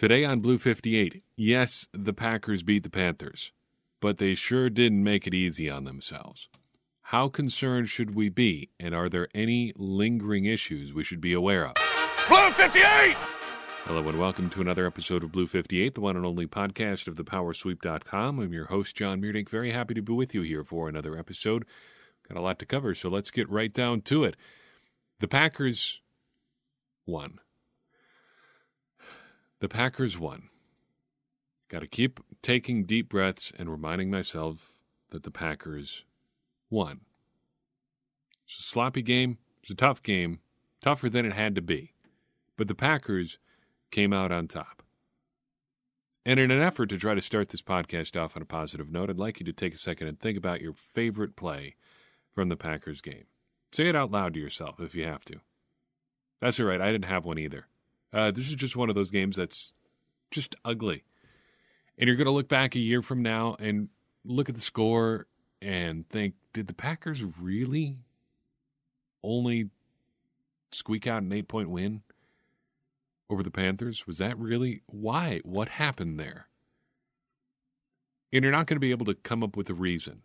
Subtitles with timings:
[0.00, 3.52] Today on Blue 58, yes, the Packers beat the Panthers,
[4.00, 6.48] but they sure didn't make it easy on themselves.
[7.02, 11.66] How concerned should we be, and are there any lingering issues we should be aware
[11.66, 11.74] of?
[12.28, 13.14] Blue 58!
[13.84, 17.16] Hello and welcome to another episode of Blue 58, the one and only podcast of
[17.16, 18.40] thepowersweep.com.
[18.40, 19.50] I'm your host, John Meerdink.
[19.50, 21.66] Very happy to be with you here for another episode.
[22.26, 24.36] Got a lot to cover, so let's get right down to it.
[25.18, 26.00] The Packers
[27.04, 27.40] won.
[29.60, 30.48] The Packers won.
[31.68, 34.72] Got to keep taking deep breaths and reminding myself
[35.10, 36.04] that the Packers
[36.70, 37.00] won.
[38.46, 39.36] It's a sloppy game.
[39.62, 40.40] It's a tough game,
[40.80, 41.92] tougher than it had to be.
[42.56, 43.38] But the Packers
[43.90, 44.82] came out on top.
[46.24, 49.10] And in an effort to try to start this podcast off on a positive note,
[49.10, 51.76] I'd like you to take a second and think about your favorite play
[52.34, 53.24] from the Packers game.
[53.72, 55.40] Say it out loud to yourself if you have to.
[56.40, 56.80] That's all right.
[56.80, 57.66] I didn't have one either.
[58.12, 59.72] Uh, this is just one of those games that's
[60.30, 61.04] just ugly.
[61.98, 63.88] And you're going to look back a year from now and
[64.24, 65.26] look at the score
[65.60, 67.98] and think, did the Packers really
[69.22, 69.70] only
[70.72, 72.02] squeak out an eight point win
[73.28, 74.06] over the Panthers?
[74.06, 75.40] Was that really why?
[75.44, 76.48] What happened there?
[78.32, 80.22] And you're not going to be able to come up with a reason.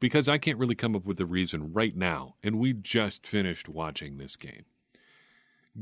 [0.00, 3.68] Because I can't really come up with a reason right now, and we just finished
[3.68, 4.64] watching this game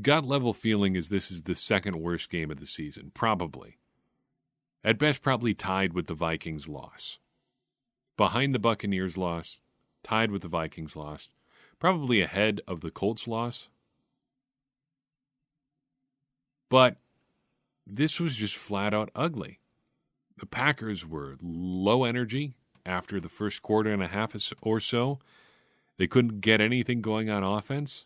[0.01, 3.77] gut level feeling is this is the second worst game of the season, probably.
[4.83, 7.19] At best, probably tied with the Vikings' loss.
[8.15, 9.59] Behind the Buccaneers' loss,
[10.03, 11.29] tied with the Vikings' loss,
[11.79, 13.69] probably ahead of the Colts' loss.
[16.69, 16.97] But
[17.85, 19.59] this was just flat out ugly.
[20.37, 22.53] The Packers were low energy
[22.85, 25.19] after the first quarter and a half or so.
[25.97, 28.05] They couldn't get anything going on offense.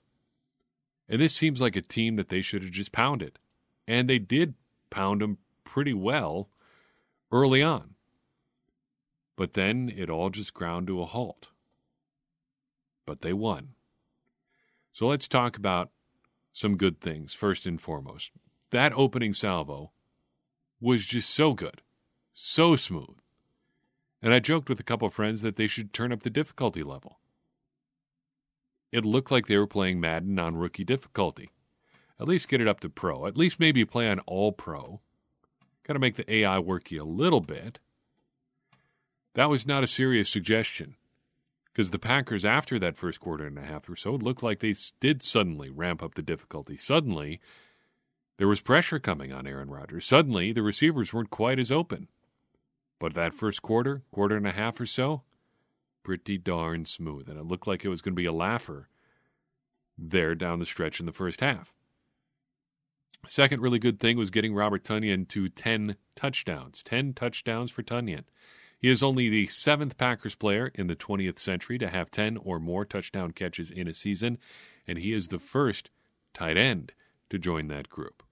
[1.09, 3.39] And this seems like a team that they should have just pounded.
[3.87, 4.53] And they did
[4.89, 6.49] pound them pretty well
[7.31, 7.95] early on.
[9.35, 11.49] But then it all just ground to a halt.
[13.05, 13.69] But they won.
[14.91, 15.89] So let's talk about
[16.53, 18.31] some good things first and foremost.
[18.71, 19.91] That opening salvo
[20.79, 21.81] was just so good,
[22.33, 23.17] so smooth.
[24.21, 27.19] And I joked with a couple friends that they should turn up the difficulty level.
[28.91, 31.51] It looked like they were playing Madden on rookie difficulty.
[32.19, 33.25] At least get it up to pro.
[33.25, 35.01] At least maybe play on all pro.
[35.85, 37.79] Got to make the AI work you a little bit.
[39.33, 40.95] That was not a serious suggestion
[41.73, 44.75] because the Packers, after that first quarter and a half or so, looked like they
[44.99, 46.77] did suddenly ramp up the difficulty.
[46.77, 47.39] Suddenly,
[48.37, 50.05] there was pressure coming on Aaron Rodgers.
[50.05, 52.07] Suddenly, the receivers weren't quite as open.
[52.99, 55.23] But that first quarter, quarter and a half or so,
[56.03, 58.89] pretty darn smooth, and it looked like it was going to be a laugher
[59.97, 61.73] there down the stretch in the first half.
[63.25, 66.81] Second really good thing was getting Robert Tonyan to 10 touchdowns.
[66.83, 68.23] 10 touchdowns for Tonyan.
[68.79, 72.59] He is only the seventh Packers player in the 20th century to have 10 or
[72.59, 74.39] more touchdown catches in a season,
[74.87, 75.91] and he is the first
[76.33, 76.93] tight end
[77.29, 78.23] to join that group.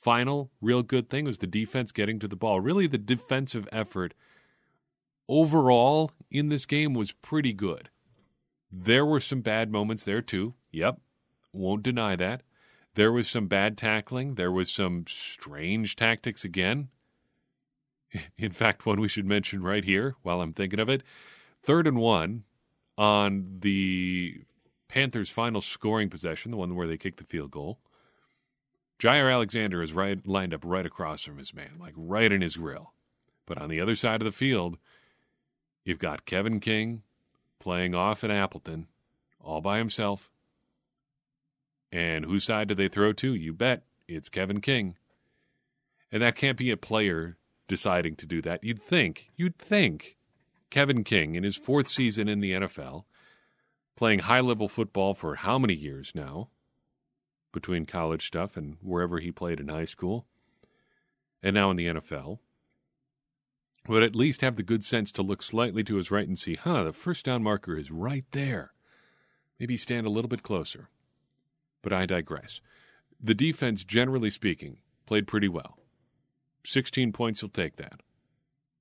[0.00, 2.60] Final real good thing was the defense getting to the ball.
[2.60, 4.14] Really, the defensive effort
[5.28, 7.90] overall in this game was pretty good.
[8.70, 10.54] There were some bad moments there too.
[10.72, 11.00] Yep,
[11.52, 12.42] won't deny that.
[12.94, 14.34] There was some bad tackling.
[14.34, 16.88] There was some strange tactics again.
[18.38, 21.02] In fact, one we should mention right here while I'm thinking of it.
[21.62, 22.44] Third and one
[22.96, 24.42] on the
[24.88, 27.78] Panthers' final scoring possession, the one where they kicked the field goal.
[28.98, 32.56] Jaire Alexander is right lined up right across from his man, like right in his
[32.56, 32.94] grill.
[33.46, 34.78] But on the other side of the field,
[35.88, 37.00] You've got Kevin King
[37.60, 38.88] playing off in Appleton
[39.40, 40.30] all by himself.
[41.90, 43.34] And whose side do they throw to?
[43.34, 44.98] You bet it's Kevin King.
[46.12, 47.38] And that can't be a player
[47.68, 48.62] deciding to do that.
[48.62, 50.18] You'd think, you'd think
[50.68, 53.04] Kevin King in his fourth season in the NFL,
[53.96, 56.50] playing high level football for how many years now,
[57.50, 60.26] between college stuff and wherever he played in high school,
[61.42, 62.40] and now in the NFL,
[63.88, 66.54] would at least have the good sense to look slightly to his right and see,
[66.56, 68.72] huh, the first down marker is right there.
[69.58, 70.88] Maybe stand a little bit closer.
[71.82, 72.60] But I digress.
[73.20, 75.78] The defense, generally speaking, played pretty well.
[76.64, 78.00] 16 points will take that.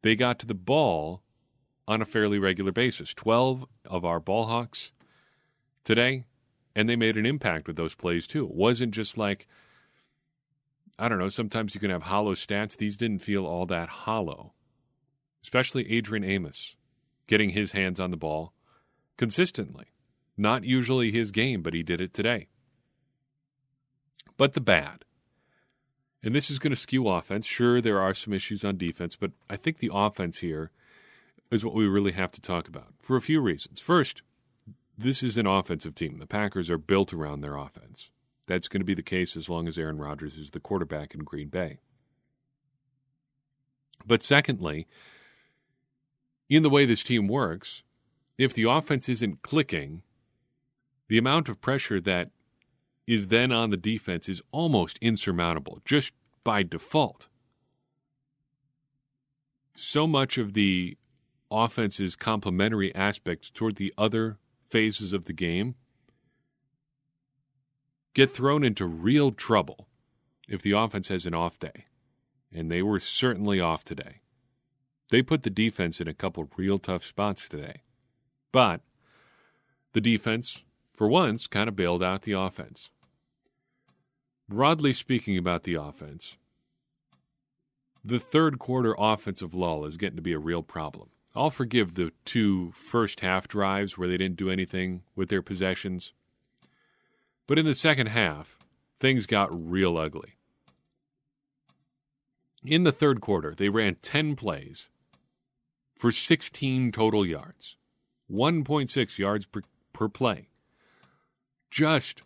[0.01, 1.23] They got to the ball
[1.87, 3.13] on a fairly regular basis.
[3.13, 4.91] 12 of our ball hawks
[5.85, 6.25] today,
[6.75, 8.43] and they made an impact with those plays too.
[8.43, 9.47] It wasn't just like,
[10.99, 12.75] I don't know, sometimes you can have hollow stats.
[12.75, 14.53] These didn't feel all that hollow
[15.47, 16.75] especially Adrian Amos,
[17.25, 18.51] getting his hands on the ball
[19.15, 19.85] consistently.
[20.35, 22.49] Not usually his game, but he did it today.
[24.35, 25.05] But the bad.
[26.21, 27.45] And this is going to skew offense.
[27.45, 30.71] Sure, there are some issues on defense, but I think the offense here
[31.49, 33.79] is what we really have to talk about for a few reasons.
[33.79, 34.23] First,
[34.97, 36.19] this is an offensive team.
[36.19, 38.09] The Packers are built around their offense.
[38.47, 41.23] That's going to be the case as long as Aaron Rodgers is the quarterback in
[41.23, 41.79] Green Bay.
[44.05, 44.87] But secondly,
[46.49, 47.83] in the way this team works,
[48.37, 50.03] if the offense isn't clicking,
[51.07, 52.29] the amount of pressure that
[53.05, 56.13] is then on the defense is almost insurmountable just
[56.43, 57.27] by default.
[59.75, 60.97] So much of the
[61.49, 64.37] offense's complementary aspects toward the other
[64.69, 65.75] phases of the game
[68.13, 69.87] get thrown into real trouble
[70.47, 71.85] if the offense has an off day.
[72.51, 74.21] And they were certainly off today.
[75.09, 77.81] They put the defense in a couple real tough spots today.
[78.51, 78.81] But
[79.93, 80.63] the defense,
[80.93, 82.91] for once, kind of bailed out the offense.
[84.49, 86.37] Broadly speaking about the offense,
[88.03, 91.09] the third quarter offensive lull is getting to be a real problem.
[91.35, 96.13] I'll forgive the two first half drives where they didn't do anything with their possessions.
[97.45, 98.57] But in the second half,
[98.99, 100.35] things got real ugly.
[102.65, 104.89] In the third quarter, they ran 10 plays
[105.97, 107.75] for 16 total yards,
[108.31, 109.61] 1.6 yards per,
[109.93, 110.49] per play.
[111.71, 112.21] Just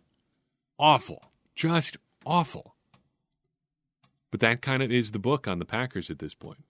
[0.77, 1.31] awful.
[1.55, 2.75] Just awful.
[4.29, 6.63] But that kind of is the book on the Packers at this point.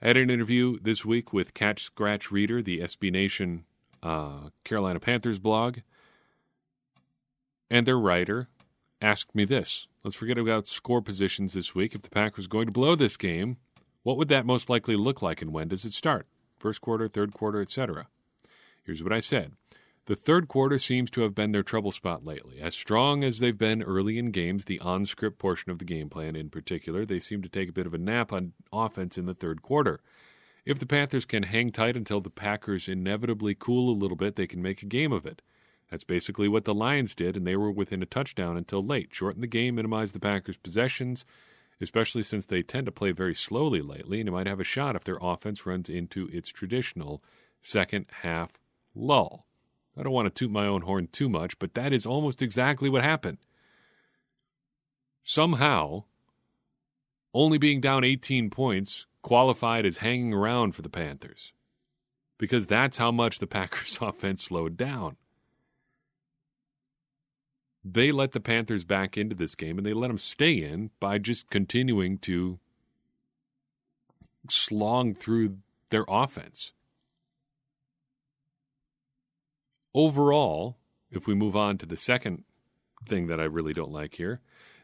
[0.00, 3.64] I had an interview this week with Cat Scratch Reader, the SB Nation
[4.02, 5.78] uh, Carolina Panthers blog,
[7.70, 8.48] and their writer
[9.02, 9.88] asked me this.
[10.04, 11.94] Let's forget about score positions this week.
[11.94, 13.58] If the Packers going to blow this game,
[14.02, 16.26] what would that most likely look like and when does it start?
[16.58, 18.08] First quarter, third quarter, etc.
[18.84, 19.52] Here's what I said.
[20.06, 22.60] The third quarter seems to have been their trouble spot lately.
[22.60, 26.08] As strong as they've been early in games, the on script portion of the game
[26.08, 29.26] plan in particular, they seem to take a bit of a nap on offense in
[29.26, 30.00] the third quarter.
[30.64, 34.46] If the Panthers can hang tight until the Packers inevitably cool a little bit, they
[34.46, 35.42] can make a game of it.
[35.90, 39.08] That's basically what the Lions did, and they were within a touchdown until late.
[39.12, 41.26] Shorten the game, minimize the Packers' possessions,
[41.80, 44.96] especially since they tend to play very slowly lately, and it might have a shot
[44.96, 47.22] if their offense runs into its traditional
[47.60, 48.50] second half
[48.94, 49.46] lull.
[49.96, 52.88] I don't want to toot my own horn too much, but that is almost exactly
[52.88, 53.38] what happened.
[55.22, 56.04] Somehow,
[57.34, 61.52] only being down 18 points qualified as hanging around for the Panthers
[62.38, 65.16] because that's how much the Packers' offense slowed down.
[67.90, 71.18] They let the Panthers back into this game and they let them stay in by
[71.18, 72.58] just continuing to
[74.50, 75.56] slog through
[75.90, 76.72] their offense.
[79.94, 80.76] Overall,
[81.10, 82.44] if we move on to the second
[83.06, 84.40] thing that I really don't like here,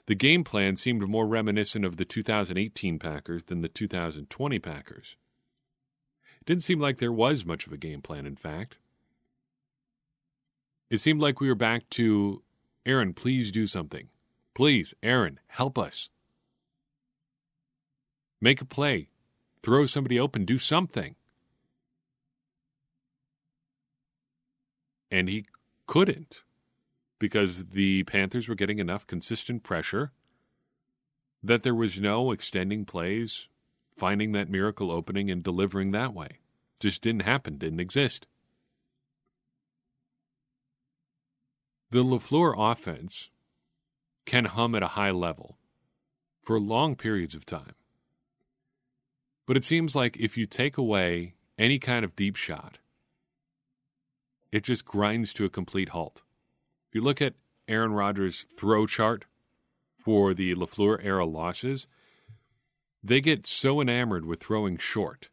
[0.06, 5.16] the game plan seemed more reminiscent of the 2018 Packers than the 2020 Packers.
[6.40, 8.76] It didn't seem like there was much of a game plan, in fact.
[10.90, 12.42] It seemed like we were back to
[12.86, 14.08] Aaron, please do something.
[14.54, 16.10] Please, Aaron, help us.
[18.40, 19.08] Make a play.
[19.62, 20.44] Throw somebody open.
[20.44, 21.16] Do something.
[25.14, 25.46] and he
[25.86, 26.42] couldn't
[27.20, 30.10] because the Panthers were getting enough consistent pressure
[31.40, 33.46] that there was no extending plays,
[33.96, 36.40] finding that miracle opening and delivering that way.
[36.80, 38.26] Just didn't happen, didn't exist.
[41.94, 43.30] The LaFleur offense
[44.26, 45.58] can hum at a high level
[46.42, 47.76] for long periods of time.
[49.46, 52.78] But it seems like if you take away any kind of deep shot,
[54.50, 56.22] it just grinds to a complete halt.
[56.88, 57.34] If you look at
[57.68, 59.26] Aaron Rodgers' throw chart
[59.96, 61.86] for the LaFleur era losses,
[63.04, 65.28] they get so enamored with throwing short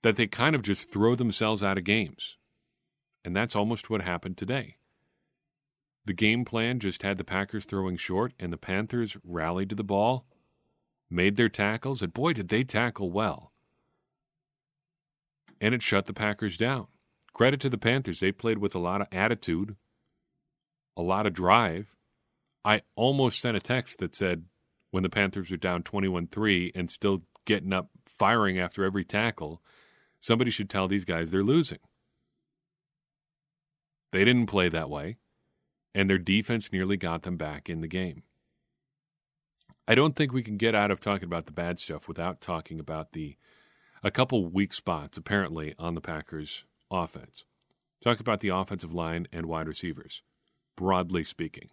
[0.00, 2.38] that they kind of just throw themselves out of games.
[3.24, 4.76] And that's almost what happened today.
[6.04, 9.84] The game plan just had the Packers throwing short, and the Panthers rallied to the
[9.84, 10.26] ball,
[11.08, 13.52] made their tackles, and boy, did they tackle well
[15.62, 16.88] and it shut the Packers down.
[17.32, 18.18] Credit to the Panthers.
[18.18, 19.76] They played with a lot of attitude,
[20.96, 21.94] a lot of drive.
[22.64, 24.44] I almost sent a text that said
[24.90, 29.62] when the Panthers were down 21 3 and still getting up, firing after every tackle,
[30.20, 31.78] somebody should tell these guys they're losing.
[34.12, 35.16] They didn't play that way,
[35.94, 38.22] and their defense nearly got them back in the game.
[39.88, 42.78] I don't think we can get out of talking about the bad stuff without talking
[42.78, 43.36] about the
[44.02, 47.44] a couple weak spots, apparently, on the Packers' offense.
[48.02, 50.22] Talk about the offensive line and wide receivers,
[50.76, 51.70] broadly speaking.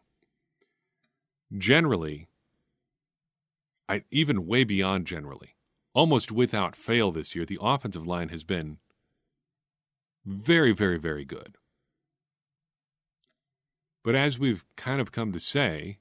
[1.58, 2.28] generally,
[3.88, 5.56] I, even way beyond generally,
[5.94, 8.78] almost without fail this year, the offensive line has been
[10.26, 11.58] very, very, very good.
[14.04, 16.00] But as we've kind of come to say,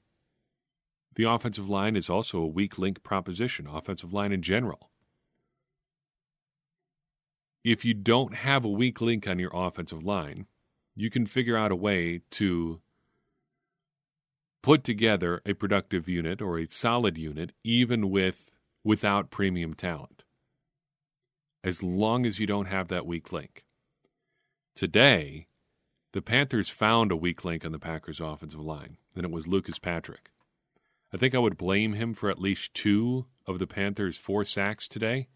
[1.15, 4.89] the offensive line is also a weak link proposition, offensive line in general.
[7.63, 10.47] If you don't have a weak link on your offensive line,
[10.95, 12.81] you can figure out a way to
[14.61, 18.49] put together a productive unit or a solid unit even with
[18.83, 20.23] without premium talent
[21.63, 23.63] as long as you don't have that weak link
[24.75, 25.47] today
[26.11, 29.79] the panthers found a weak link on the packers offensive line and it was lucas
[29.79, 30.31] patrick.
[31.13, 34.87] I think i would blame him for at least two of the panthers four sacks
[34.87, 35.27] today.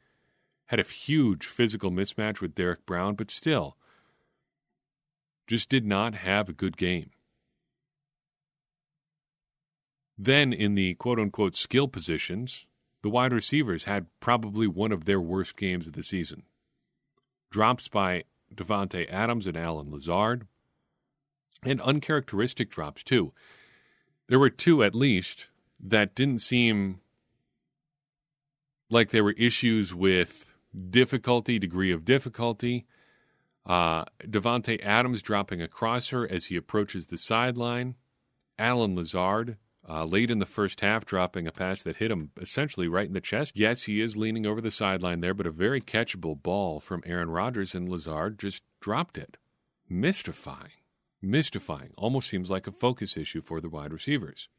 [0.67, 3.77] Had a huge physical mismatch with Derrick brown but still
[5.47, 7.11] just did not have a good game.
[10.17, 12.65] Then, in the quote unquote skill positions,
[13.01, 16.43] the wide receivers had probably one of their worst games of the season.
[17.49, 20.47] Drops by Davante Adams and Allen Lazard,
[21.65, 23.33] and uncharacteristic drops, too.
[24.27, 25.47] There were two at least
[25.79, 27.01] that didn't seem
[28.89, 30.53] like there were issues with
[30.89, 32.85] difficulty, degree of difficulty.
[33.65, 37.95] Uh, Davante Adams dropping a crosser as he approaches the sideline.
[38.59, 42.87] Allen Lazard uh, late in the first half, dropping a pass that hit him essentially
[42.87, 43.53] right in the chest.
[43.55, 47.29] Yes, he is leaning over the sideline there, but a very catchable ball from Aaron
[47.29, 49.37] Rodgers, and Lazard just dropped it.
[49.89, 50.71] Mystifying.
[51.23, 51.91] Mystifying.
[51.97, 54.49] Almost seems like a focus issue for the wide receivers.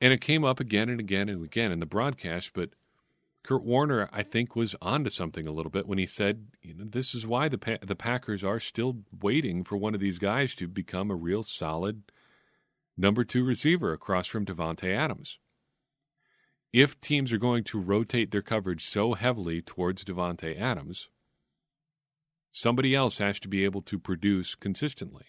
[0.00, 2.70] And it came up again and again and again in the broadcast, but
[3.42, 6.84] Kurt Warner, I think, was onto something a little bit when he said, you know,
[6.86, 10.54] this is why the pa- the Packers are still waiting for one of these guys
[10.56, 12.02] to become a real solid–
[12.96, 15.38] number two receiver across from Davante Adams.
[16.72, 21.08] If teams are going to rotate their coverage so heavily towards Davante Adams,
[22.54, 25.24] somebody else has to be able to produce consistently.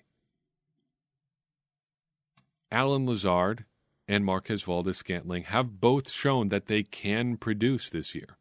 [2.72, 3.66] Allen Lazard
[4.08, 8.38] and Marquez Valdes Scantling have both shown that they can produce this year.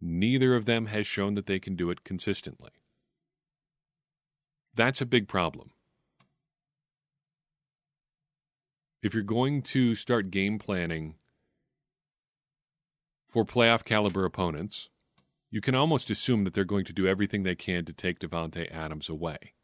[0.00, 2.70] Neither of them has shown that they can do it consistently.
[4.74, 5.70] That's a big problem.
[9.04, 11.16] if you're going to start game planning
[13.28, 14.88] for playoff caliber opponents,
[15.54, 18.68] you can almost assume that they're going to do everything they can to take Davante
[18.74, 19.54] Adams away.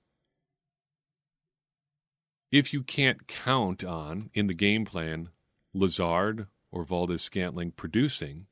[2.53, 5.31] If you can't count on in the game plan
[5.75, 8.47] Lazard or Valdes Scantling producing,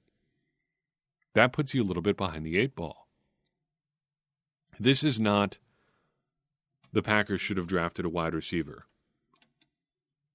[1.34, 3.06] that puts you a little bit behind the eight ball.
[4.80, 5.58] This is not
[6.92, 8.88] the Packers should have drafted a wide receiver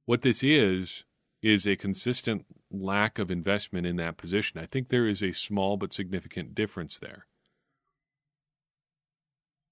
[0.05, 1.03] what this is,
[1.41, 4.59] is a consistent lack of investment in that position.
[4.59, 7.27] I think there is a small but significant difference there.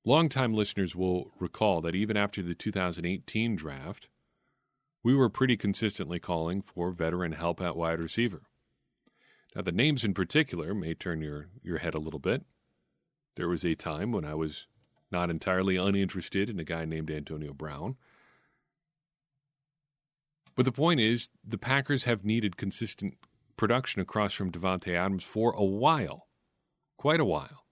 [0.05, 4.07] Longtime listeners will recall that even after the 2018 draft,
[5.03, 8.43] we were pretty consistently calling for veteran help at wide receiver.
[9.55, 12.43] Now, the names in particular may turn your, your head a little bit.
[13.35, 14.67] There was a time when I was
[15.11, 17.97] not entirely uninterested in a guy named Antonio Brown.
[20.61, 23.15] But the point is, the Packers have needed consistent
[23.57, 26.27] production across from Davante Adams for a while,
[26.99, 27.65] quite a while.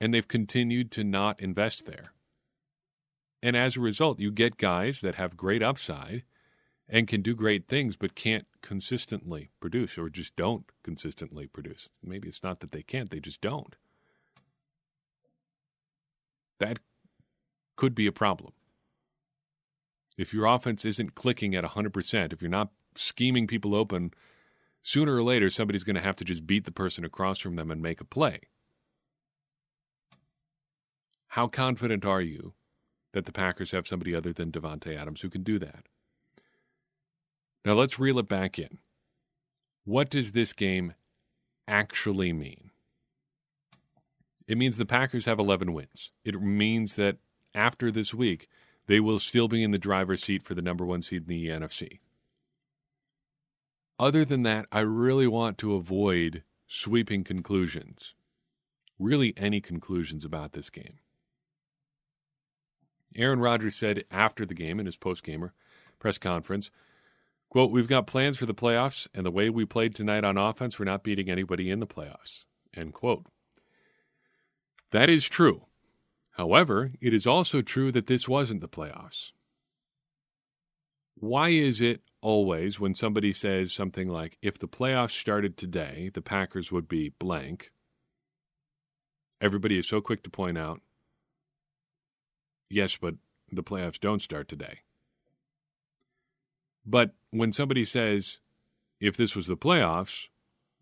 [0.00, 2.14] And they've continued to not invest there.
[3.40, 6.24] And as a result, you get guys that have great upside
[6.88, 11.90] and can do great things, but can't consistently produce or just don't consistently produce.
[12.02, 13.76] Maybe it's not that they can't, they just don't.
[16.58, 16.80] That
[17.76, 18.52] could be a problem
[20.16, 24.12] if your offense isn't clicking at 100%, if you're not scheming people open,
[24.82, 27.70] sooner or later somebody's going to have to just beat the person across from them
[27.70, 28.40] and make a play.
[31.28, 32.54] How confident are you
[33.12, 35.84] that the Packers have somebody other than Davante Adams who can do that?
[37.64, 38.78] Now let's reel it back in.
[39.84, 40.94] What does this game
[41.68, 42.70] actually mean?
[44.46, 46.10] It means the Packers have 11 wins.
[46.24, 47.18] It means that
[47.54, 48.48] after this week,
[48.90, 51.46] they will still be in the driver's seat for the number one seed in the
[51.46, 52.00] NFC.
[54.00, 58.14] Other than that, I really want to avoid sweeping conclusions.
[58.98, 60.98] Really, any conclusions about this game.
[63.14, 65.52] Aaron Rodgers said after the game in his post gamer
[66.00, 66.72] press conference,
[67.48, 70.80] quote, We've got plans for the playoffs, and the way we played tonight on offense,
[70.80, 72.42] we're not beating anybody in the playoffs.
[72.74, 73.26] End quote.
[74.90, 75.66] That is true.
[76.32, 79.32] However, it is also true that this wasn't the playoffs.
[81.20, 86.22] why is it always when somebody says something like, if the playoffs started today, the
[86.22, 87.70] Packers would be blank?
[89.40, 90.80] Everybody is so quick to point out,
[92.70, 93.14] yes, but
[93.52, 94.80] the playoffs don't start today.
[96.86, 98.38] But when somebody says,
[98.98, 100.26] if this was the playoffs,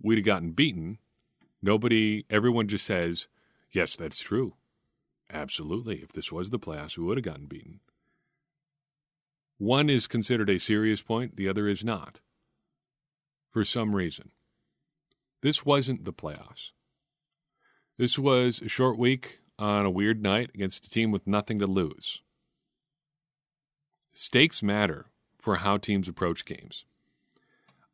[0.01, 0.99] we'd have gotten beaten,
[1.61, 3.27] nobody, everyone just says,
[3.73, 4.55] yes, that's true.
[5.31, 5.97] Absolutely.
[5.97, 7.81] If this was the playoffs, we would have gotten beaten.
[9.59, 12.21] One is considered a serious point, the other is not.
[13.51, 14.31] For some reason.
[15.43, 16.71] This wasn't the playoffs.
[17.97, 21.67] This was a short week on a weird night against a team with nothing to
[21.67, 22.23] lose.
[24.15, 25.07] Stakes matter
[25.39, 26.85] for how teams approach games.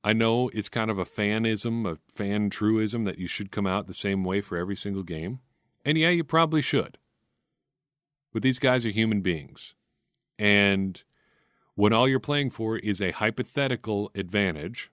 [0.02, 3.86] I know it's kind of a fanism, a fan truism that you should come out
[3.86, 5.40] the same way for every single game.
[5.82, 6.98] And yeah, you probably should.
[8.34, 9.74] But these guys are human beings.
[10.38, 11.00] And
[11.76, 14.90] when all you're playing for is a hypothetical advantage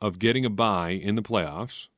[0.00, 1.88] of getting a bye in the playoffs,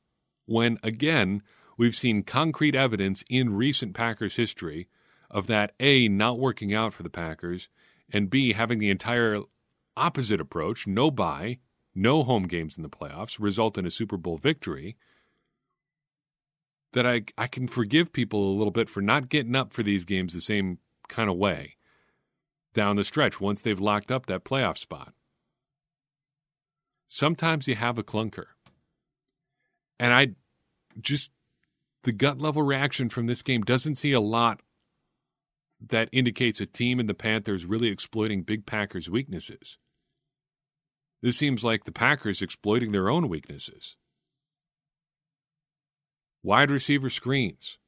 [0.46, 1.42] when again,
[1.76, 4.88] we've seen concrete evidence in recent Packers history
[5.30, 7.68] of that A, not working out for the Packers,
[8.10, 9.36] and B, having the entire
[9.94, 11.58] opposite approach no bye,
[11.94, 14.96] no home games in the playoffs, result in a Super Bowl victory.
[16.92, 20.04] That I, I can forgive people a little bit for not getting up for these
[20.04, 21.76] games the same kind of way
[22.74, 25.12] down the stretch once they've locked up that playoff spot.
[27.08, 28.46] Sometimes you have a clunker.
[29.98, 30.28] And I
[31.00, 31.30] just,
[32.04, 34.60] the gut level reaction from this game doesn't see a lot
[35.88, 39.78] that indicates a team in the Panthers really exploiting Big Packers' weaknesses.
[41.20, 43.96] This seems like the Packers exploiting their own weaknesses.
[46.42, 47.78] Wide receiver screens,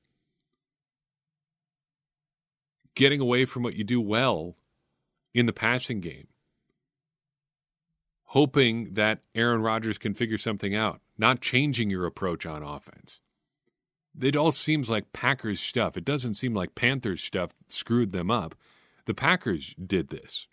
[2.95, 4.57] getting away from what you do well
[5.33, 6.29] in the passing game,
[8.27, 13.21] hoping that Aaron Rodgers can figure something out, not changing your approach on offense.
[14.21, 15.97] It all seems like Packers stuff.
[15.97, 18.55] It doesn't seem like Panthers stuff screwed them up.
[19.07, 20.47] The Packers did this.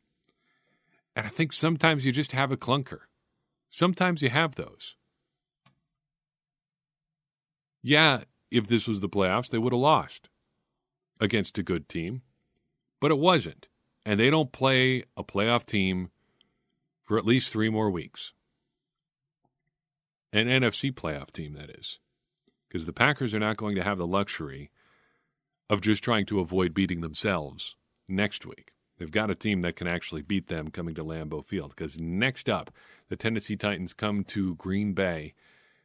[1.16, 3.02] And I think sometimes you just have a clunker.
[3.70, 4.96] Sometimes you have those.
[7.82, 10.30] Yeah, if this was the playoffs, they would have lost
[11.20, 12.22] against a good team
[13.02, 13.68] but it wasn't.
[14.06, 16.12] And they don't play a playoff team
[17.04, 18.32] for at least three more weeks.
[20.32, 22.00] An NFC playoff team, that is.
[22.70, 24.72] Because the Packers are not going to have the luxury
[25.70, 27.76] of just trying to avoid beating themselves
[28.08, 28.72] next week.
[28.98, 31.74] They've got a team that can actually beat them coming to Lambeau Field.
[31.76, 32.72] Because next up,
[33.10, 35.34] the Tennessee Titans come to Green Bay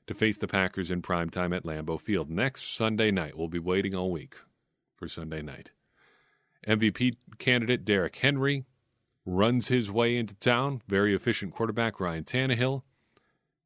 [0.07, 3.37] to face the Packers in prime time at Lambeau Field next Sunday night.
[3.37, 4.37] We'll be waiting all week
[4.97, 5.71] for Sunday night.
[6.67, 8.65] MVP candidate Derrick Henry
[9.25, 10.83] runs his way into town.
[10.89, 12.83] Very efficient quarterback Ryan Tannehill.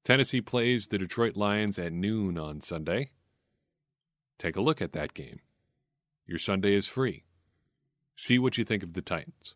[0.05, 3.11] Tennessee plays the Detroit Lions at noon on Sunday.
[4.39, 5.41] Take a look at that game.
[6.27, 7.25] Your Sunday is free.
[8.17, 9.55] See what you think of the Titans.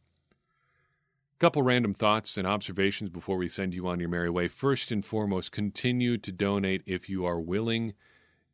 [1.44, 4.48] Couple random thoughts and observations before we send you on your merry way.
[4.48, 7.92] First and foremost, continue to donate if you are willing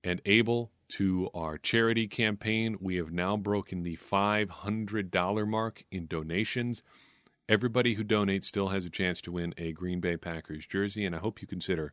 [0.03, 2.77] and able to our charity campaign.
[2.81, 6.83] We have now broken the $500 mark in donations.
[7.49, 11.15] Everybody who donates still has a chance to win a Green Bay Packers jersey, and
[11.15, 11.93] I hope you consider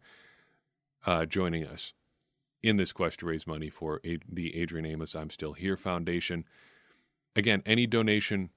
[1.06, 1.94] uh, joining us
[2.64, 6.44] in this quest to raise money for a- the Adrian Amos I'm Still Here Foundation.
[7.36, 8.50] Again, any donation,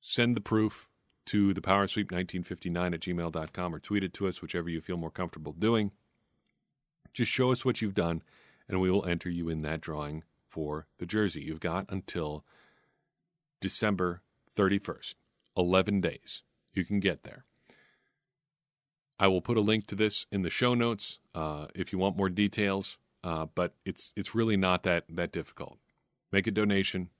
[0.00, 0.88] send the proof
[1.26, 5.52] to the powersweep1959 at gmail.com or tweet it to us, whichever you feel more comfortable
[5.52, 5.90] doing.
[7.12, 8.22] Just show us what you've done
[8.68, 11.42] and we will enter you in that drawing for the jersey.
[11.42, 12.44] You've got until
[13.60, 14.22] December
[14.56, 15.14] 31st,
[15.56, 16.42] 11 days.
[16.72, 17.44] You can get there.
[19.18, 22.16] I will put a link to this in the show notes uh, if you want
[22.16, 25.78] more details, uh, but it's it's really not that that difficult.
[26.32, 27.10] Make a donation,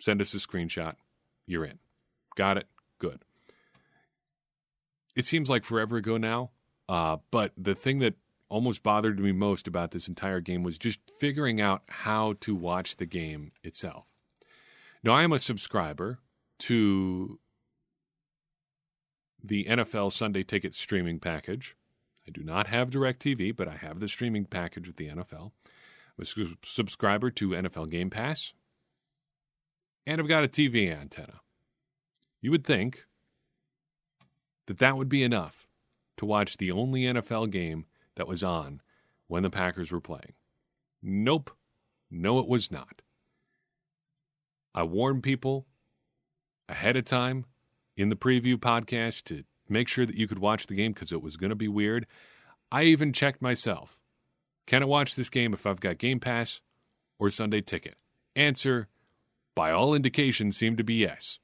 [0.00, 0.94] send us a screenshot,
[1.46, 1.80] you're in.
[2.38, 2.68] Got it?
[3.00, 3.18] Good.
[5.16, 6.52] It seems like forever ago now,
[6.88, 8.14] uh, but the thing that
[8.48, 12.96] almost bothered me most about this entire game was just figuring out how to watch
[12.96, 14.04] the game itself.
[15.02, 16.20] Now, I am a subscriber
[16.60, 17.40] to
[19.42, 21.74] the NFL Sunday Ticket streaming package.
[22.24, 25.50] I do not have DirecTV, but I have the streaming package with the NFL.
[26.16, 28.52] I'm a subscriber to NFL Game Pass,
[30.06, 31.40] and I've got a TV antenna.
[32.40, 33.04] You would think
[34.66, 35.66] that that would be enough
[36.18, 38.80] to watch the only NFL game that was on
[39.26, 40.34] when the Packers were playing.
[41.02, 41.50] Nope.
[42.10, 43.02] No, it was not.
[44.74, 45.66] I warned people
[46.68, 47.44] ahead of time
[47.96, 51.22] in the preview podcast to make sure that you could watch the game because it
[51.22, 52.06] was going to be weird.
[52.70, 53.98] I even checked myself.
[54.66, 56.60] Can I watch this game if I've got Game Pass
[57.18, 57.96] or Sunday Ticket?
[58.36, 58.88] Answer,
[59.54, 61.38] by all indications, seemed to be yes.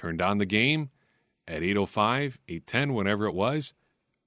[0.00, 0.88] Turned on the game
[1.46, 3.74] at 8.05, 8.10, whenever it was.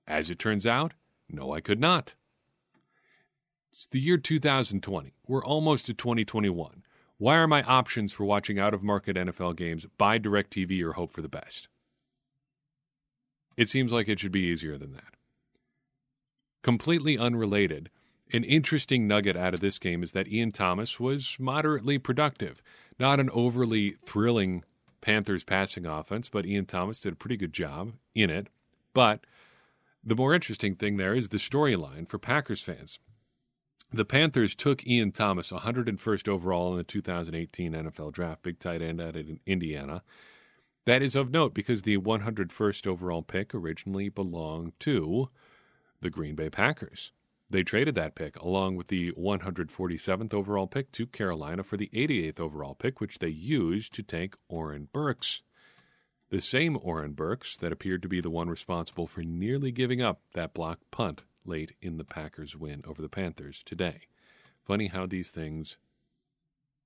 [0.06, 0.94] As it turns out,
[1.28, 2.14] no, I could not.
[3.72, 5.16] It's the year 2020.
[5.28, 6.84] We're almost to 2021.
[7.18, 11.12] Why are my options for watching out of market NFL games buy DirecTV or hope
[11.12, 11.70] for the best?
[13.58, 15.16] It seems like it should be easier than that.
[16.62, 17.90] Completely unrelated,
[18.32, 22.62] an interesting nugget out of this game is that Ian Thomas was moderately productive.
[23.00, 24.64] Not an overly thrilling
[25.04, 28.48] Panthers passing offense, but Ian Thomas did a pretty good job in it.
[28.94, 29.26] But
[30.02, 33.00] the more interesting thing there is the storyline for Packers fans.
[33.92, 39.02] The Panthers took Ian Thomas, 101st overall in the 2018 NFL Draft, big tight end
[39.02, 40.04] out of Indiana.
[40.86, 45.30] That is of note because the 101st overall pick originally belonged to
[46.02, 47.12] the Green Bay Packers.
[47.54, 52.40] They traded that pick along with the 147th overall pick to Carolina for the 88th
[52.40, 55.44] overall pick, which they used to take Oren Burks.
[56.32, 60.22] The same Oren Burks that appeared to be the one responsible for nearly giving up
[60.34, 64.08] that block punt late in the Packers' win over the Panthers today.
[64.66, 65.78] Funny how these things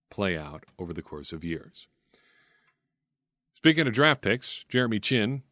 [0.10, 1.88] play out over the course of years.
[3.54, 5.44] Speaking of draft picks, Jeremy Chinn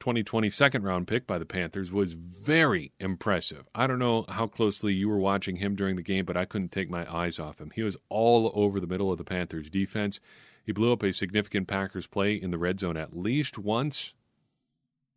[0.00, 3.66] 2020 second round pick by the Panthers was very impressive.
[3.74, 6.72] I don't know how closely you were watching him during the game, but I couldn't
[6.72, 7.72] take my eyes off him.
[7.74, 10.20] He was all over the middle of the Panthers defense.
[10.64, 14.14] He blew up a significant Packers play in the red zone at least once.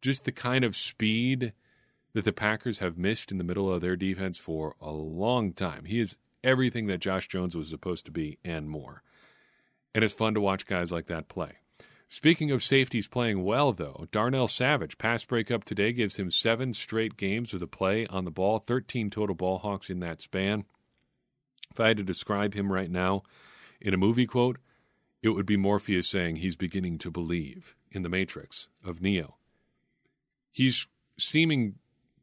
[0.01, 1.53] Just the kind of speed
[2.13, 5.85] that the Packers have missed in the middle of their defense for a long time.
[5.85, 9.03] He is everything that Josh Jones was supposed to be and more.
[9.93, 11.57] And it's fun to watch guys like that play.
[12.11, 17.17] Speaking of safeties playing well, though, Darnell Savage, pass breakup today, gives him seven straight
[17.17, 20.65] games with a play on the ball, 13 total ball hawks in that span.
[21.69, 23.21] If I had to describe him right now
[23.79, 24.57] in a movie quote,
[25.21, 29.35] it would be Morpheus saying he's beginning to believe in the Matrix of Neo.
[30.51, 30.87] He's
[31.19, 31.75] seeming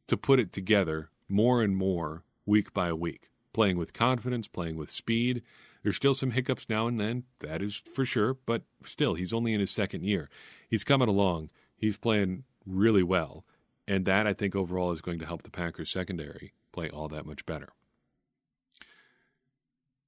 [0.09, 4.91] to put it together more and more week by week, playing with confidence, playing with
[4.91, 5.43] speed,
[5.83, 9.55] there's still some hiccups now and then, that is for sure, but still, he's only
[9.55, 10.29] in his second year.
[10.69, 11.49] He's coming along.
[11.75, 13.47] He's playing really well.
[13.89, 17.25] And that, I think, overall is going to help the Packers secondary play all that
[17.25, 17.71] much better.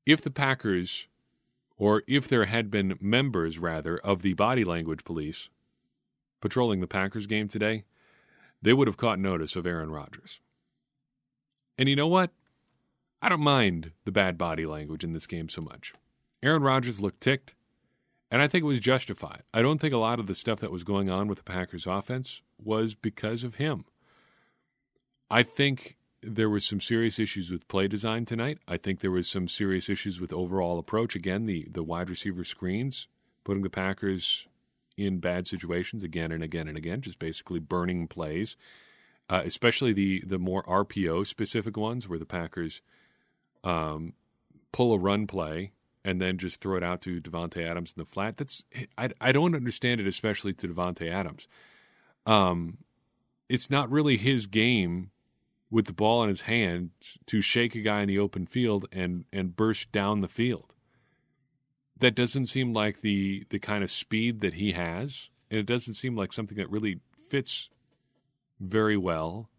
[0.05, 1.09] If the Packers,
[1.79, 5.49] or if there had been members, rather, of the body language police
[6.43, 7.85] patrolling the Packers game today,
[8.61, 10.39] they would have caught notice of Aaron Rodgers.
[11.79, 12.31] And you know what?
[13.21, 15.93] I don't mind the bad body language in this game so much.
[16.43, 17.55] Aaron Rodgers looked ticked,
[18.31, 19.43] and I think it was justified.
[19.53, 21.87] I don't think a lot of the stuff that was going on with the Packers
[21.87, 23.85] offense was because of him.
[25.31, 28.59] I think there was some serious issues with play design tonight.
[28.67, 31.15] I think there was some serious issues with overall approach.
[31.15, 33.09] Again, the the wide receiver screens,
[33.45, 34.47] putting the Packers
[34.97, 38.57] in bad situations again and again and again, just basically burning plays.
[39.31, 42.81] Uh, especially the the more RPO specific ones where the Packers
[43.65, 44.15] um,
[44.73, 45.73] pull a run play
[46.05, 48.37] and then just throw it out to Davante Adams in the flat.
[48.37, 48.65] That's
[48.97, 51.49] I I don't understand it, especially to Davante Adams.
[52.27, 52.79] Um,
[53.49, 55.11] it's not really his game
[55.71, 56.91] with the ball in his hand
[57.27, 60.73] to shake a guy in the open field and and burst down the field.
[61.99, 65.95] That doesn't seem like the the kind of speed that he has, and it doesn't
[65.95, 67.69] seem like something that really fits
[68.61, 69.51] very well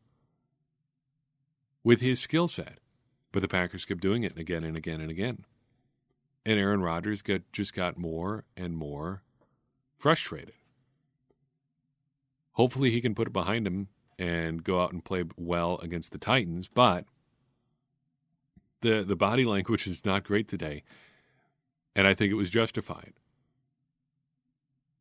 [1.83, 2.79] with his skill set.
[3.31, 5.45] But the Packers kept doing it again and again and again.
[6.45, 9.23] And Aaron Rodgers got, just got more and more
[9.97, 10.53] frustrated.
[12.53, 16.17] Hopefully, he can put it behind him and go out and play well against the
[16.17, 16.67] Titans.
[16.67, 17.05] But
[18.81, 20.83] the the body language is not great today,
[21.95, 23.13] and I think it was justified.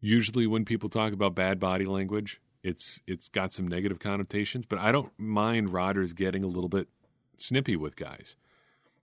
[0.00, 4.66] Usually, when people talk about bad body language, it's it's got some negative connotations.
[4.66, 6.88] But I don't mind Rodgers getting a little bit
[7.38, 8.36] snippy with guys.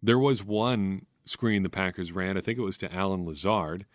[0.01, 2.37] There was one screen the Packers ran.
[2.37, 3.85] I think it was to Allen Lazard.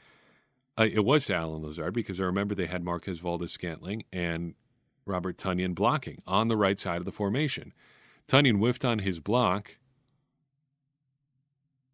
[0.79, 4.55] Uh, it was to Allen Lazard because I remember they had Marquez Valdes-Scantling and
[5.07, 7.73] Robert Tonyan blocking on the right side of the formation.
[8.27, 9.77] Tonyan whiffed on his block,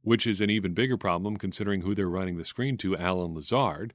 [0.02, 3.92] which is an even bigger problem considering who they're running the screen to, Allen Lazard,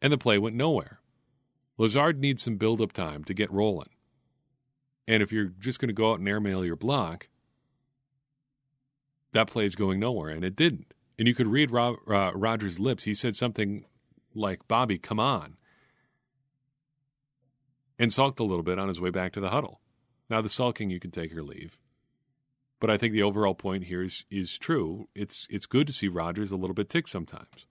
[0.00, 1.00] and the play went nowhere.
[1.76, 3.90] Lazard needs some build up time to get rolling.
[5.06, 7.28] And if you're just going to go out and airmail your block,
[9.38, 10.92] that play is going nowhere, and it didn't.
[11.16, 11.94] And you could read uh,
[12.34, 13.04] Rodgers' lips.
[13.04, 13.84] He said something
[14.34, 15.56] like, Bobby, come on.
[18.00, 19.80] And sulked a little bit on his way back to the huddle.
[20.28, 21.78] Now, the sulking you can take or leave.
[22.80, 25.08] But I think the overall point here is, is true.
[25.14, 27.66] It's, it's good to see Rodgers a little bit tick sometimes.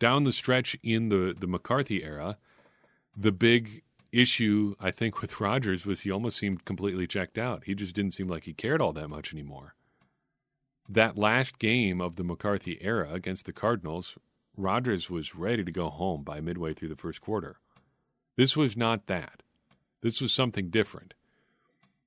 [0.00, 2.36] Down the stretch in the, the McCarthy era,
[3.16, 3.82] the big
[4.12, 7.64] issue, I think, with Rodgers was he almost seemed completely checked out.
[7.64, 9.74] He just didn't seem like he cared all that much anymore.
[10.88, 14.18] That last game of the McCarthy era against the Cardinals,
[14.56, 17.56] Rodgers was ready to go home by midway through the first quarter.
[18.36, 19.42] This was not that.
[20.02, 21.14] This was something different.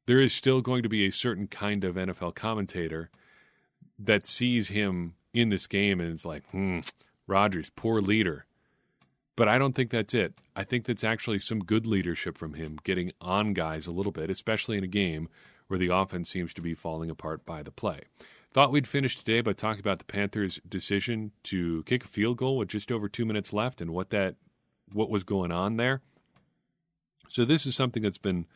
[0.05, 3.09] There is still going to be a certain kind of NFL commentator
[3.99, 6.79] that sees him in this game and is like, hmm,
[7.25, 8.45] Rodgers, poor leader.
[9.35, 10.33] But I don't think that's it.
[10.55, 14.29] I think that's actually some good leadership from him, getting on guys a little bit,
[14.29, 15.29] especially in a game
[15.67, 18.01] where the offense seems to be falling apart by the play.
[18.57, 22.57] Thought we'd finish today by talking about the Panthers' decision to kick a field goal
[22.57, 24.33] with just over two minutes left and what that
[24.91, 26.01] what was going on there.
[27.29, 28.47] So this is something that's been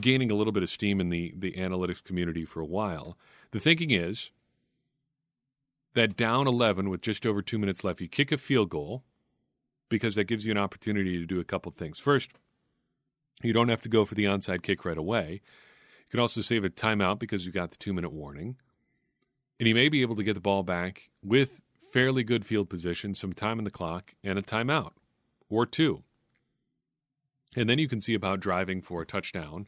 [0.00, 3.18] gaining a little bit of steam in the the analytics community for a while.
[3.50, 4.30] The thinking is
[5.94, 9.02] that down 11 with just over 2 minutes left, you kick a field goal
[9.88, 11.98] because that gives you an opportunity to do a couple things.
[11.98, 12.30] First,
[13.42, 15.40] you don't have to go for the onside kick right away.
[16.06, 18.54] You can also save a timeout because you've got the 2-minute warning.
[19.58, 21.60] And you may be able to get the ball back with
[21.92, 24.92] fairly good field position, some time in the clock, and a timeout
[25.48, 26.02] or two.
[27.56, 29.66] And then you can see about driving for a touchdown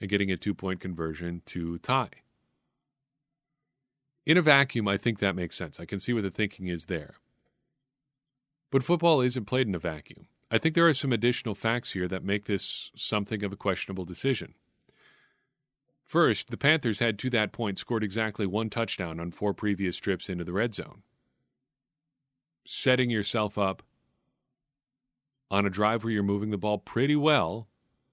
[0.00, 2.10] and getting a two point conversion to tie.
[4.26, 5.78] In a vacuum, I think that makes sense.
[5.78, 7.14] I can see what the thinking is there.
[8.70, 10.26] But football isn't played in a vacuum.
[10.50, 14.04] I think there are some additional facts here that make this something of a questionable
[14.04, 14.54] decision.
[16.14, 20.28] First, the Panthers had to that point scored exactly one touchdown on four previous trips
[20.28, 21.02] into the red zone.
[22.64, 23.82] Setting yourself up
[25.50, 27.66] on a drive where you're moving the ball pretty well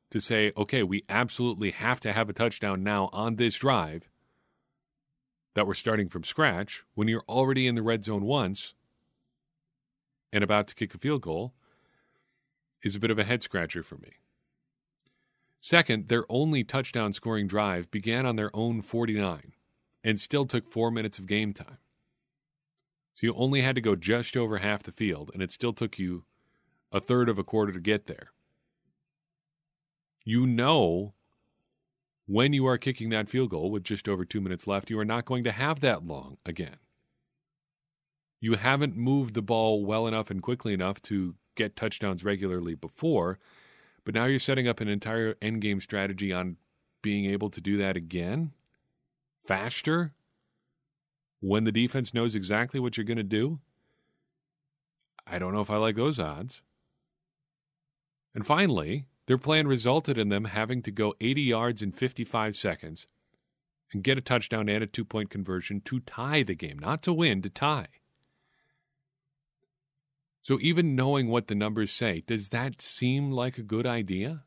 [0.10, 4.10] to say, okay, we absolutely have to have a touchdown now on this drive
[5.54, 8.74] that we're starting from scratch when you're already in the red zone once
[10.34, 11.54] and about to kick a field goal
[12.82, 14.14] is a bit of a head scratcher for me.
[15.62, 19.54] Second, their only touchdown scoring drive began on their own 49
[20.04, 21.78] and still took four minutes of game time.
[23.14, 26.00] So you only had to go just over half the field, and it still took
[26.00, 26.26] you
[26.92, 28.32] a third of a quarter to get there
[30.24, 31.14] you know
[32.28, 35.06] when you are kicking that field goal with just over two minutes left, you are
[35.06, 36.78] not going to have that long again.
[38.40, 43.38] You haven't moved the ball well enough and quickly enough to get touchdowns regularly before,
[44.06, 46.58] but now you're setting up an entire endgame strategy on
[47.02, 48.52] being able to do that again
[49.46, 50.14] faster
[51.40, 53.60] when the defense knows exactly what you're going to do.
[55.26, 56.62] I don't know if I like those odds.
[58.34, 63.08] And finally, their plan resulted in them having to go 80 yards in 55 seconds
[63.94, 67.14] and get a touchdown and a two point conversion to tie the game, not to
[67.14, 67.88] win, to tie.
[70.42, 74.44] So, even knowing what the numbers say, does that seem like a good idea?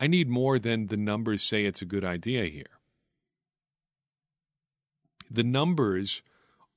[0.00, 2.80] I need more than the numbers say it's a good idea here.
[5.30, 6.22] The numbers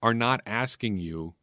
[0.01, 1.33] are not asking you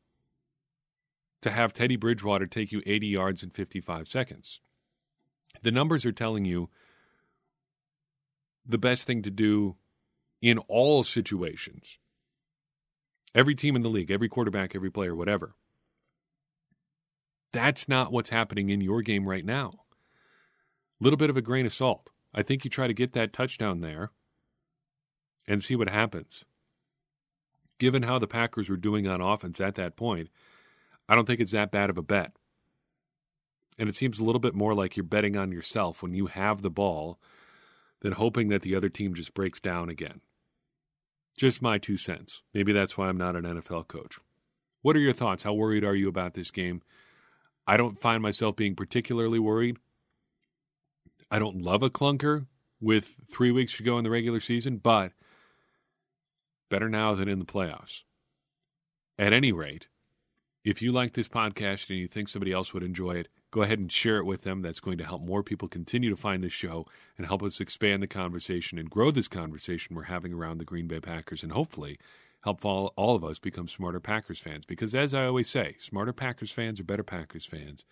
[1.43, 4.61] to have Teddy Bridgewater take you 80 yards in 55 seconds.
[5.63, 6.71] The numbers are telling you
[8.65, 9.75] the best thing to do
[10.41, 11.99] in all situations.
[13.35, 15.57] Every team in the league, every quarterback, every player, whatever.
[17.53, 19.81] That's not what's happening in your game right now.
[21.01, 22.11] Little bit of a grain of salt.
[22.35, 24.11] I think you try to get that touchdown there
[25.47, 26.45] and see what happens.
[27.79, 30.29] Given how the Packers were doing on offense at that point,
[31.09, 32.33] I don't think it's that bad of a bet.
[33.79, 36.63] And it seems a little bit more like you're betting on yourself when you have
[36.63, 37.19] the ball
[38.01, 40.21] than hoping that the other team just breaks down again.
[41.37, 42.43] Just my two cents.
[42.55, 44.19] Maybe that's why I'm not an NFL coach.
[44.83, 45.43] What are your thoughts?
[45.43, 46.83] How worried are you about this game?
[47.67, 49.77] I don't find myself being particularly worried.
[51.31, 52.47] I don't love a clunker
[52.81, 55.13] with three weeks to go in the regular season, but
[56.69, 58.03] better now than in the playoffs.
[59.19, 59.87] At any rate,
[60.65, 63.79] if you like this podcast and you think somebody else would enjoy it, go ahead
[63.79, 64.63] and share it with them.
[64.63, 68.03] That's going to help more people continue to find this show and help us expand
[68.03, 71.99] the conversation and grow this conversation we're having around the Green Bay Packers and hopefully
[72.43, 74.65] help all, all of us become smarter Packers fans.
[74.67, 77.85] Because as I always say, smarter Packers fans are better Packers fans,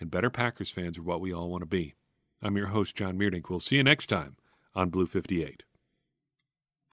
[0.00, 1.94] and better Packers fans are what we all want to be.
[2.40, 3.50] I'm your host, John Meerdink.
[3.50, 4.36] We'll see you next time
[4.74, 5.64] on Blue 58.